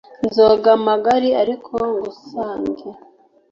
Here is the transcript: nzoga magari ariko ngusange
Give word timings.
nzoga 0.27 0.71
magari 0.87 1.29
ariko 1.41 1.71
ngusange 1.91 2.87